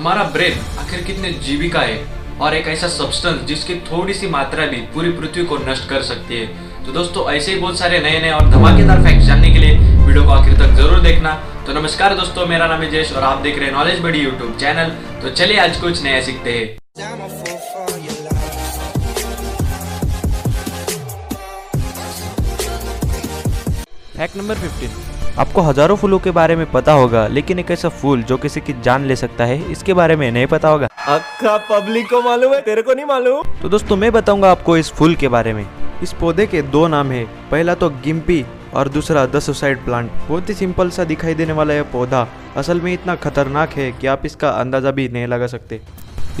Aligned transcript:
हमारा 0.00 0.22
ब्रेन 0.34 0.60
आखिर 0.80 1.02
कितने 1.04 1.30
जीबी 1.46 1.68
का 1.70 1.80
है 1.80 1.96
और 2.40 2.54
एक 2.54 2.68
ऐसा 2.68 2.88
सब्सटेंस 2.88 3.40
जिसकी 3.48 3.74
थोड़ी 3.88 4.14
सी 4.14 4.28
मात्रा 4.28 4.66
भी 4.66 4.76
पूरी 4.94 5.10
पृथ्वी 5.12 5.44
को 5.44 5.56
नष्ट 5.60 5.88
कर 5.88 6.02
सकती 6.02 6.36
है। 6.36 6.46
तो 6.84 6.92
दोस्तों, 6.92 7.24
ऐसे 7.32 7.52
ही 7.52 7.58
बहुत 7.60 7.78
सारे 7.78 7.98
नए 7.98 8.20
नए 8.20 8.30
और 8.30 8.48
धमाकेदार 8.50 9.02
फैक्ट 9.04 9.22
जानने 9.26 9.50
के 9.50 9.58
लिए 9.58 9.76
वीडियो 10.06 10.24
को 10.24 10.30
आखिर 10.30 10.54
तक 10.58 10.72
ज़रूर 10.78 11.00
देखना। 11.00 11.34
तो 11.66 11.72
नमस्कार 11.80 12.14
दोस्तों, 12.14 12.46
मेरा 12.46 12.66
नाम 12.66 12.82
है 12.82 12.90
जयेश 12.90 13.12
और 13.12 13.24
आप 13.24 13.42
देख 13.42 13.58
रहे 13.58 13.66
हैं 13.66 13.74
नॉलेज 13.74 14.00
बड़ी 14.02 14.20
यूट्यूब 14.20 14.56
चैनल 14.60 14.96
तो 15.22 15.30
चलिए 15.32 15.60
आज 15.60 15.76
कुछ 15.80 16.02
नया 16.02 16.22
सीखते 16.22 16.58
हैं. 16.58 16.66
फैक्ट 24.16 24.36
नंबर 24.36 24.54
15 24.56 25.09
आपको 25.38 25.60
हज़ारों 25.60 25.96
फूलों 25.96 26.18
के 26.18 26.30
बारे 26.30 26.54
में 26.56 26.64
पता 26.70 26.92
होगा 26.92 27.26
लेकिन 27.26 27.58
एक 27.58 27.70
ऐसा 27.70 27.88
फूल 27.88 28.22
जो 28.22 28.36
किसी 28.36 28.60
की 28.60 28.72
जान 28.82 29.04
ले 29.04 29.16
सकता 29.16 29.44
है 29.44 29.60
इसके 29.72 29.94
बारे 29.94 30.16
में 30.16 30.30
नहीं 30.30 30.46
पता 30.46 30.68
होगा। 30.68 30.86
अक्का 31.08 31.56
पब्लिक 31.70 32.08
को 32.10 32.20
मालूम 32.22 32.54
है 32.54 32.60
तेरे 32.60 32.82
को 32.82 32.94
नहीं 32.94 33.04
मालूम? 33.04 33.42
तो 33.62 33.68
दोस्तों 33.68 33.96
मैं 33.96 34.10
बताऊँगा 34.12 34.50
आपको 34.50 34.76
इस 34.76 34.90
फूल 34.92 35.14
के 35.14 35.28
बारे 35.28 35.52
में। 35.52 35.64
इस 36.02 36.12
पौधे 36.12 36.46
के 36.46 36.62
दो 36.64 36.86
नाम 36.88 37.12
है। 37.12 37.24
पहला 37.50 37.74
तो 37.74 37.90
गिम्पी 38.04 38.44
और 38.74 38.88
दूसरा 38.88 39.24
द 39.26 39.40
सुसाइड 39.40 39.84
प्लांट। 39.84 40.10
बहुत 40.28 40.48
ही 40.48 40.54
सिंपल 40.54 40.90
सा 40.90 41.04
दिखाई 41.04 41.34
देने 41.34 41.52
वाला 41.52 41.74
यह 41.74 41.82
पौधा। 41.92 42.26
असल 42.56 42.80
में 42.80 42.92
इतना 42.92 43.14
खतरनाक 43.16 43.72
है 43.72 43.90
कि 43.92 44.06
आप 44.06 44.26
इसका 44.26 44.50
अंदाज़ा 44.50 44.90
भी 44.90 45.08
नहीं 45.08 45.26
लगा 45.26 45.46
सकते। 45.46 45.80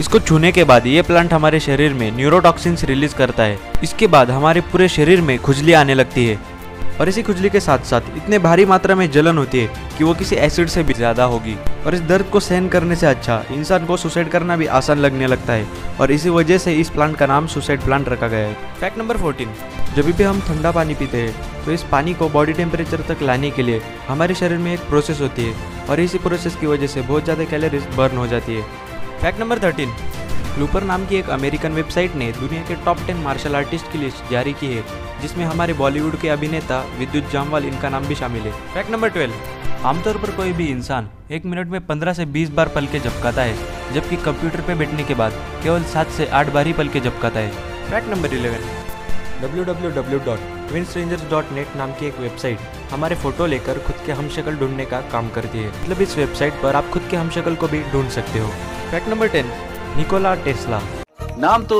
इसको 0.00 0.18
छूने 0.18 0.52
के 0.52 0.64
बाद 0.64 0.86
ये 0.86 1.02
प्लांट 1.02 1.32
हमारे 1.32 1.60
शरीर 1.60 1.94
में 1.94 2.10
न्यूरोटॉक्सिन्स 2.16 2.84
रिलीज़ 2.84 3.14
करता 3.16 3.42
है। 3.42 3.58
इसके 3.82 4.06
बाद 4.08 4.30
हमारे 4.30 4.60
पूरे 4.62 4.88
शरीर 4.90 5.20
में 5.20 5.38
खुजली 5.38 5.72
आने 5.72 5.94
लगती 5.94 6.26
है। 6.26 6.38
और 6.98 7.08
इसी 7.08 7.22
खुजली 7.22 7.50
के 7.50 7.60
साथ 7.60 7.84
साथ 7.86 8.16
इतने 8.16 8.38
भारी 8.38 8.64
मात्रा 8.66 8.94
में 8.94 9.10
जलन 9.10 9.38
होती 9.38 9.60
है 9.60 9.96
कि 9.98 10.04
वो 10.04 10.14
किसी 10.14 10.36
एसिड 10.38 10.68
से 10.68 10.82
भी 10.82 10.94
ज़्यादा 10.94 11.24
होगी। 11.24 11.56
और 11.86 11.94
इस 11.94 12.00
दर्द 12.02 12.26
को 12.26 12.40
सहन 12.40 12.68
करने 12.68 12.96
से 12.96 13.06
अच्छा 13.06 13.42
इंसान 13.52 13.86
को 13.86 13.96
सुसाइड 13.96 14.28
करना 14.30 14.56
भी 14.56 14.66
आसान 14.78 14.98
लगने 14.98 15.26
लगता 15.26 15.52
है। 15.52 15.66
और 16.00 16.12
इसी 16.12 16.30
वजह 16.30 16.58
से 16.58 16.74
इस 16.74 16.90
प्लांट 16.90 17.16
का 17.16 17.26
नाम 17.26 17.46
सुसाइड 17.48 17.80
प्लांट 17.80 18.08
रखा 18.08 18.28
गया 18.28 18.48
है। 18.48 18.54
फैक्ट 18.80 18.98
नंबर 18.98 19.16
14 19.18 19.94
जब 19.96 20.10
भी 20.10 20.22
हम 20.22 20.40
ठंडा 20.40 20.70
पानी 20.72 20.94
पीते 20.94 21.18
हैं 21.18 21.64
तो 21.64 21.72
इस 21.72 21.82
पानी 21.92 22.14
को 22.14 22.28
बॉडी 22.30 22.52
टेम्परेचर 22.52 23.00
तक 23.08 23.22
लाने 23.22 23.50
के 23.50 23.62
लिए 23.62 23.80
हमारे 24.08 24.34
शरीर 24.34 24.58
में 24.58 24.72
एक 24.74 24.88
प्रोसेस 24.88 25.20
होती 25.20 25.44
है। 25.44 25.86
और 25.86 26.00
इसी 26.00 26.18
प्रोसेस 26.18 26.56
की 26.56 26.66
वजह 26.66 26.86
से 26.86 27.02
बहुत 27.02 27.24
ज़्यादा 27.24 27.44
कैलोरीज 27.46 27.86
बर्न 27.96 28.16
हो 28.16 28.26
जाती 28.26 28.54
है। 28.54 28.62
फैक्ट 29.20 29.40
नंबर 29.40 29.58
थर्टीन 29.58 29.94
लूपर 30.58 30.82
नाम 30.82 31.06
की 31.06 31.16
एक 31.16 31.30
अमेरिकन 31.30 31.72
वेबसाइट 31.72 32.14
ने 32.14 32.32
दुनिया 32.32 32.62
के 32.62 32.84
टॉप 32.84 32.98
टेन 33.06 33.16
मार्शल 33.16 33.56
आर्टिस्ट 33.56 33.92
की 33.92 33.98
लिस्ट 33.98 34.30
जारी 34.30 34.52
की 34.52 34.66
है, 34.66 34.84
जिसमें 35.22 35.44
हमारे 35.44 35.72
बॉलीवुड 35.72 36.20
के 36.20 36.28
अभिनेता 36.28 36.86
विद्युत 36.98 37.30
जामवाल, 37.30 37.64
इनका 37.64 37.88
नाम 37.88 38.06
भी 38.06 38.14
शामिल 38.14 38.42
है। 38.42 38.74
फैक्ट 38.74 38.90
नंबर 38.90 39.08
ट्वेल्व 39.08 39.34
आमतौर 39.86 40.16
पर 40.16 40.30
कोई 40.30 40.52
भी 40.52 40.66
इंसान 40.66 41.08
एक 41.30 41.46
मिनट 41.46 41.66
में 41.66 41.86
15 41.86 42.12
से 42.12 42.26
20 42.26 42.50
बार 42.50 42.68
पल 42.68 42.86
के 42.86 42.98
झपकाता 42.98 43.42
है, 43.42 43.56
जबकि 43.94 44.16
कंप्यूटर 44.16 44.60
पर 44.60 44.74
बैठने 44.74 45.04
के 45.04 45.14
बाद 45.14 45.32
केवल 45.62 45.84
सात 45.84 46.10
से 46.10 46.26
आठ 46.26 46.52
बार 46.52 46.66
ही 46.66 46.72
पल 46.72 46.88
के 46.88 47.00
झपकाता 47.00 47.40
है। 47.40 47.50
फैक्ट 47.90 48.08
नंबर 48.08 48.28
11 48.28 48.58
www.twinstrangers.net 49.42 51.76
नाम 51.76 51.92
की 51.92 52.06
एक 52.06 52.20
वेबसाइट 52.20 52.58
हमारे 52.90 53.16
फ़ोटो 53.16 53.46
लेकर 53.46 53.78
खुद 53.78 53.96
के 54.06 54.12
हम 54.12 54.28
शक्ल 54.28 54.56
ढूँढने 54.56 54.84
का 54.84 55.00
काम 55.12 55.28
करती 55.28 55.58
है। 55.58 55.82
मतलब 55.82 56.02
इस 56.02 56.16
वेबसाइट 56.16 56.52
पर 56.62 56.76
आप 56.76 56.88
खुद 56.88 57.02
के 57.10 57.16
हम 57.16 57.30
शक्ल 57.30 57.54
को 57.54 57.68
भी 57.68 57.82
ढूंढ 57.92 58.10
सकते 58.10 58.38
हो। 58.38 58.48
Fact 58.90 59.08
number 59.08 59.28
ten 59.28 59.69
Nikola 59.96 60.34
Tesla 60.44 60.80
नाम 61.38 61.64
तो 61.64 61.76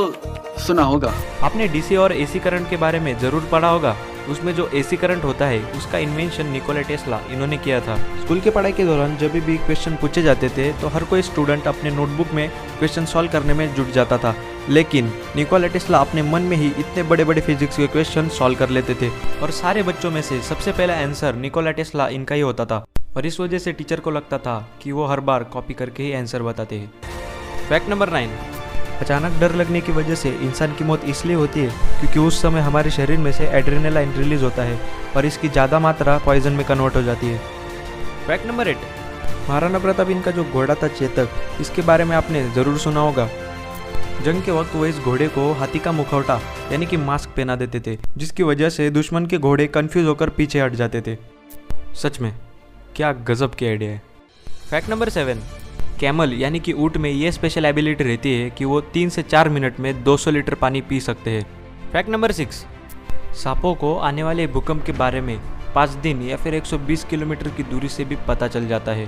सुना 0.59 0.83
होगा। 0.83 1.13
आपने 1.43 1.67
डीसी 1.69 1.97
और 1.97 2.13
एसी 2.13 2.39
करंट 2.39 2.69
के 2.71 2.77
बारे 2.77 3.01
में 3.01 3.19
ज़रूर 3.19 3.49
पढ़ा 3.53 3.69
होगा। 3.69 3.95
उसमें 4.31 4.53
जो 4.55 4.69
एसी 4.75 4.97
करंट 4.97 5.25
होता 5.25 5.47
है 5.47 5.61
उसका 5.77 5.99
इन्वेंशन 5.99 6.47
निकोला 6.47 6.81
टेस्ला 6.89 7.21
इन्होंने 7.31 7.57
किया 7.59 7.81
था। 7.81 7.97
स्कूल 8.21 8.41
की 8.41 8.51
पढ़ाई 8.51 8.73
के 8.73 8.85
दौरान 8.85 9.17
जब 9.17 9.33
भी 9.41 9.57
क्वेश्चन 9.59 9.97
पूछे 10.01 10.23
जाते 10.23 10.49
थे 10.49 10.71
तो 10.81 10.89
हर 10.89 11.05
कोई 11.05 11.23
स्टूडेंट 11.23 11.67
अपने 11.69 11.91
नोटबुक 11.91 12.33
में 12.35 12.49
क्वेश्चन 12.79 13.05
सॉल्व 13.07 13.31
करने 13.33 13.55
में 13.55 13.75
जुट 13.75 13.91
जाता 13.93 14.19
था। 14.19 14.35
लेकिन 14.69 15.13
निकोला 15.37 15.67
टेस्ला 15.69 15.99
अपने 15.99 16.23
मन 16.23 16.43
में 16.43 16.57
ही 16.57 16.67
इतने 16.69 17.03
बड़े 17.05 17.25
बड़े 17.25 17.41
फिजिक्स 17.41 17.77
के 17.77 17.87
क्वेश्चन 17.87 18.29
सॉल्व 18.31 18.59
कर 18.59 18.71
लेते 18.71 18.95
थे। 18.95 19.11
और 19.43 19.51
सारे 19.53 19.83
बच्चों 19.83 20.11
में 20.11 20.23
से 20.23 20.41
सबसे 20.43 20.73
पहला 20.73 20.95
आंसर 20.97 21.35
निकोला 21.37 21.71
टेस्ला 21.71 22.09
इनका 22.09 22.35
ही 22.35 22.41
होता 22.41 22.65
था। 22.65 22.85
और 23.17 23.27
इस 23.27 23.41
वजह 23.41 23.59
से 23.59 23.73
टीचर 23.73 24.01
को 24.01 24.11
लगता 24.11 24.39
था 24.39 24.59
कि 24.83 24.93
वो 24.93 25.07
हर 25.07 25.21
बार 25.21 25.45
कॉपी 25.45 25.75
करके 25.75 26.03
ही 26.03 26.13
आंसर 26.13 26.43
बताते 26.43 26.77
हैं। 26.77 26.93
फैक्ट 27.71 27.89
नंबर 27.89 28.11
नाइन 28.11 28.31
अचानक 29.01 29.39
डर 29.41 29.55
लगने 29.55 29.81
की 29.81 29.93
वजह 29.93 30.15
से 30.15 30.31
इंसान 30.45 30.75
की 30.77 30.85
मौत 30.85 31.05
इसलिए 31.09 31.37
होती 31.37 31.61
है 31.61 31.99
क्योंकि 32.01 32.19
उस 32.19 32.41
समय 32.43 32.61
हमारे 32.61 32.91
शरीर 32.91 33.19
में 33.19 33.31
से 33.33 33.47
एड्रेनालाइन 33.49 34.13
रिलीज़ 34.15 34.43
होता 34.45 34.63
है 34.63 34.79
और 35.17 35.27
इसकी 35.27 35.49
ज़्यादा 35.49 35.79
मात्रा 35.79 36.17
पॉइजन 36.25 36.53
में 36.53 36.65
कन्वर्ट 36.67 36.97
हो 36.97 37.03
जाती 37.03 37.27
है। 37.27 37.39
Fact 38.27 38.47
number 38.47 38.69
eight 38.69 38.79
Maharana 39.49 39.79
Pratap 39.79 40.11
इनका 40.11 40.31
जो 40.31 40.45
घोड़ा 40.45 40.75
था 40.75 40.89
चेतक 40.89 41.61
इसके 41.61 41.83
बारे 41.83 42.05
में 42.05 42.17
आपने 42.17 42.43
ज़रूर 42.51 42.79
सुना 42.79 43.01
होगा। 43.01 43.29
जंग 44.25 44.43
के 44.43 44.53
वक्त 44.53 44.75
वो 44.75 44.87
इस 44.87 44.99
घोड़े 45.01 45.29
को 45.29 45.53
हाथी 45.61 45.79
का 45.79 45.93
मुखौटा 45.93 46.41
यानी 46.73 46.87
कि 46.87 46.97
मास्क 46.99 47.31
पहना 47.37 47.57
देते 47.57 47.81
थे 47.81 47.99
जिसकी 48.17 48.43
वजह 48.43 48.71
से 48.71 48.91
दुश्मन 48.91 49.27
के 49.27 49.39
घोड़े 49.39 49.67
कंफ्यूज 49.69 50.07
होकर 50.07 50.31
पीछे 50.33 50.61
हट 50.61 50.75
जाते 50.75 51.01
थे। 51.01 51.17
सच 52.03 52.21
में 52.21 52.33
क्या 52.97 53.13
गजब 53.29 53.55
की 53.55 53.67
आइडिया 53.67 53.91
है। 53.91 54.03
फैक्ट 54.71 54.91
नंबर 54.91 55.09
सेवन 55.11 55.43
कैमल, 56.01 56.33
यानी 56.33 56.61
कि 56.61 56.73
ऊँट 56.73 56.97
में 56.97 57.11
ये 57.11 57.31
स्पेशल 57.33 57.65
एबिलिटी 57.65 58.05
रहती 58.05 58.33
है 58.35 58.51
कि 58.51 58.65
वो 58.65 58.81
तीन 58.81 59.09
से 59.09 59.23
चार 59.23 59.49
मिनट 59.49 59.81
में 59.81 60.03
200 60.05 60.31
लीटर 60.31 60.55
पानी 60.55 60.81
पी 60.81 61.01
सकते 61.01 61.31
हैं। 61.31 61.43
फैक्ट 61.93 62.11
नंबर 62.11 62.33
सिक्स 62.33 62.65
सांपों 63.35 63.75
को 63.75 63.95
आने 63.99 64.23
वाले 64.23 64.47
भूकंप 64.47 64.85
के 64.85 64.93
बारे 64.93 65.21
में 65.21 65.37
पाँच 65.75 65.91
दिन 66.03 66.23
या 66.23 66.37
फिर 66.37 66.55
120 66.55 67.05
किलोमीटर 67.05 67.49
की 67.49 67.63
दूरी 67.63 67.89
से 67.89 68.05
भी 68.05 68.17
पता 68.29 68.49
चल 68.49 68.69
जाता 68.69 68.93
है। 68.93 69.07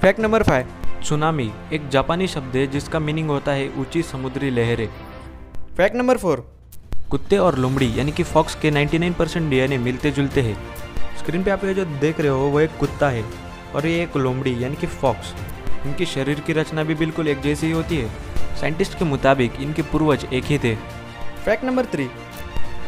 फैक्ट 0.00 0.20
नंबर 0.20 0.42
फाइव 0.42 0.66
सुनामी 1.04 1.50
एक 1.72 1.88
जापानी 1.88 2.26
शब्द 2.26 2.56
है 2.56 2.66
जिसका 2.66 2.98
मीनिंग 2.98 3.28
होता 3.28 3.52
है 3.52 3.70
ऊँची 3.78 4.02
समुद्री 4.02 4.50
लहरें। 4.50 4.86
फैक्ट 5.76 5.96
नंबर 5.96 6.18
फोर 6.18 6.46
कुत्ते 7.10 7.38
और 7.38 7.58
लोमड़ी, 7.58 7.92
यानी 7.96 8.12
कि 8.12 8.22
फॉक्स 8.22 8.54
के 8.54 8.70
99 8.70 9.14
परसेंट 9.14 9.48
डीएनए 9.50 9.78
मिलते 9.78 10.10
जुलते 10.10 10.40
हैं। 10.40 10.56
स्क्रीन 11.18 11.44
पे 11.44 11.50
आप 11.50 11.64
ये 11.64 11.74
जो 11.74 11.84
देख 11.84 12.20
रहे 12.20 12.28
हो, 12.28 12.48
वो 12.48 12.60
एक 12.60 12.76
कुत्ता 12.80 13.08
है 13.08 13.24
और 13.74 13.86
ये 13.86 14.02
एक 14.02 14.16
लोमड़ी, 14.16 14.54
यानी 14.64 14.76
कि 14.76 14.86
फॉक्स 14.86 15.34
इनकी 15.86 16.06
शरीर 16.06 16.40
की 16.40 16.52
रचना 16.52 16.82
भी 16.84 16.94
बिल्कुल 16.94 17.28
एक 17.28 17.40
जैसी 17.40 17.66
ही 17.66 17.72
होती 17.72 17.96
है। 17.96 18.56
साइंटिस्ट 18.60 18.98
के 18.98 19.04
मुताबिक 19.04 19.60
इनके 19.60 19.82
पूर्वज 19.82 20.26
एक 20.32 20.44
ही 20.44 20.58
थे। 20.58 20.74
Fact 21.44 21.64
number 21.64 21.84
three. 21.84 22.08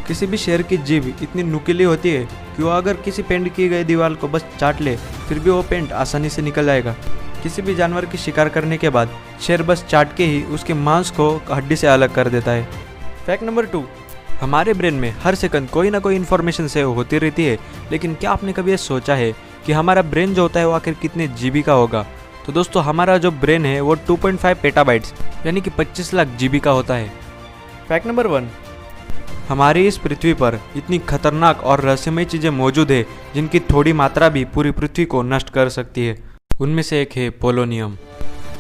किसी 0.09 0.27
भी 0.27 0.37
शेर 0.37 0.63
की 0.63 0.77
जीभ 0.77 1.07
इतनी 1.23 1.43
नुकीली 1.43 1.85
होती 1.85 2.11
है 2.11 2.25
कि 2.57 2.63
वो 2.63 2.71
अगर 2.71 2.97
किसी 2.97 3.23
पेंट 3.23 3.55
की 3.55 3.69
गई 3.69 3.85
दीवार 3.85 4.15
को 4.15 4.29
बस 4.29 4.45
चाट 4.61 4.81
ले 4.81 4.97
फिर 5.29 5.39
भी 5.39 5.51
वो 5.51 5.63
पेंट 5.63 5.93
आसानी 5.93 6.29
से 6.29 6.43
निकल 6.43 6.67
जाएगा 6.67 6.95
किसी 7.43 7.63
भी 7.63 7.75
जानवर 7.75 8.05
की 8.05 8.19
शिकार 8.19 8.49
करने 8.49 8.79
के 8.79 8.89
बाद 8.89 9.17
शेर 9.41 9.63
बस 9.63 9.85
चाट 9.85 10.17
के 10.17 10.25
ही 10.25 10.43
उसके 10.55 10.75
मांस 10.75 11.11
को 11.11 11.31
हड्डी 11.51 11.77
से 11.77 11.87
अलग 11.87 12.15
कर 12.15 12.29
देता 12.29 12.51
है। 12.51 12.69
Fact 13.27 13.45
number 13.45 13.67
two. 13.67 13.85
हमारे 14.41 14.75
ब्रेन 14.75 14.95
में 14.95 15.11
हर 15.23 15.35
सेकंड 15.35 15.69
कोई 15.69 15.91
ना 15.91 15.99
कोई 15.99 16.17
इन्फॉर्मेशन 16.17 16.69
सेव 16.69 16.91
होती 16.91 17.19
रहती 17.19 17.45
है 17.45 17.59
लेकिन 17.93 18.15
क्या 18.15 18.31
आपने 18.31 18.53
कभी 18.53 18.71
ये 18.71 18.77
सोचा 18.77 19.15
है 19.15 19.33
कि 19.67 19.73
हमारा 19.73 20.03
ब्रेन 20.03 20.35
जो 20.35 20.43
होता 20.43 20.61
है 20.61 20.67
वो 20.67 20.73
आखिर 20.73 20.95
कितने 20.95 21.29
जीबी 21.29 21.63
का 21.63 21.73
होगा? 21.73 22.07
तो 22.47 22.53
दोस्तों 22.53 22.83
हमारा 22.85 23.17
जो 23.19 23.31
ब्रेन 23.33 23.67
है 23.67 23.81
वो 23.81 23.95
2.5 23.99 24.55
पेटाबाइट्स 24.63 25.13
यानी 25.47 25.61
कि 25.61 25.71
25 25.73 26.13
लाख 26.15 26.29
जीबी 26.39 26.61
का 26.61 26.71
होता 26.71 26.95
है। 26.95 27.09
फैक्ट 27.89 28.07
नंबर 28.07 28.27
वन 28.27 28.49
हमारी 29.49 29.87
इस 29.87 29.99
पृथ्वी 29.99 30.33
पर 30.35 30.59
इतनी 30.77 30.99
खतरनाक 31.09 31.63
और 31.63 31.81
रहस्यमय 31.81 32.25
चीज़ें 32.25 32.51
मौजूद 32.53 32.91
है 32.91 33.05
जिनकी 33.35 33.61
थोड़ी 33.71 33.93
मात्रा 33.93 34.29
भी 34.29 34.45
पूरी 34.47 34.71
पृथ्वी 34.73 35.05
को 35.05 35.23
नष्ट 35.25 35.51
कर 35.51 35.69
सकती 35.69 36.07
है। 36.07 36.17
उनमें 36.61 36.83
से 36.83 37.01
एक 37.03 37.13
है 37.17 37.29
पोलोनियम 37.39 37.97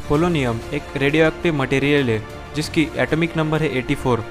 पोलोनियम 0.09 0.61
एक 0.75 0.97
रेडियो 0.97 1.27
एक्टिव 1.27 1.55
मटेरियल 1.55 2.11
है 2.11 2.23
जिसकी 2.57 2.89
एटॉमिक 2.99 3.37
नंबर 3.37 3.63
है 3.63 3.75
84 3.77 4.25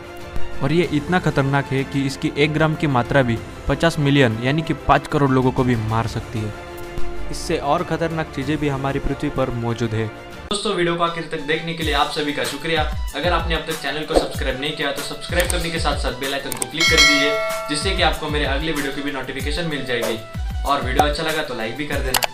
और 0.64 0.72
ये 0.72 0.90
इतना 0.94 1.20
खतरनाक 1.20 1.66
है 1.66 1.84
कि 1.84 2.06
इसकी 2.06 2.32
एक 2.38 2.54
ग्राम 2.54 2.76
की 2.76 2.88
मात्रा 2.90 3.22
भी 3.24 3.38
50 3.70 4.00
मिलियन 4.00 4.38
यानी 4.44 4.62
कि 4.62 4.74
5 4.90 5.08
करोड़ 5.08 5.32
लोगों 5.32 5.52
को 5.52 5.64
भी 5.64 5.76
मार 5.90 6.08
सकती 6.08 6.40
है। 6.40 6.54
इससे 7.32 7.58
और 7.68 7.84
खतरनाक 7.86 8.32
चीज़ें 8.36 8.58
भी 8.58 8.68
हमारी 8.70 9.00
पृथ्वी 9.00 9.30
पर 9.32 9.50
मौजूद 9.60 9.94
है। 9.94 10.08
दोस्तों, 10.48 10.74
वीडियो 10.76 10.96
को 10.96 11.04
आखिर 11.04 11.28
तक 11.32 11.42
देखने 11.48 11.74
के 11.74 11.84
लिए 11.84 11.94
आप 11.96 12.12
सभी 12.12 12.34
का 12.34 12.44
शुक्रिया। 12.46 12.82
अगर 13.16 13.34
आपने 13.34 13.56
अब 13.56 13.62
तक 13.68 13.82
चैनल 13.82 14.06
को 14.06 14.14
सब्सक्राइब 14.16 14.60
नहीं 14.62 14.72
किया 14.74 14.92
तो 14.92 15.02
सब्सक्राइब 15.04 15.52
करने 15.52 15.70
के 15.70 15.80
साथ 15.80 15.98
साथ 16.00 16.20
बेल 16.20 16.34
आइकन 16.34 16.52
को 16.52 16.70
क्लिक 16.72 16.84
कर 16.84 16.96
दीजिए, 16.98 17.32
जिससे 17.70 17.96
कि 17.96 18.02
आपको 18.04 18.30
मेरे 18.30 18.46
अगले 18.48 18.72
वीडियो 18.72 18.94
की 18.94 19.02
भी 19.02 19.12
नोटिफिकेशन 19.12 19.68
मिल 19.68 19.86
जाएगी। 19.86 20.20
और 20.64 20.82
वीडियो 20.82 21.06
अच्छा 21.06 21.24
लगा 21.24 21.44
तो 21.44 21.56
लाइक 21.56 21.76
भी 21.78 21.86
कर 21.88 22.00
देना। 22.02 22.31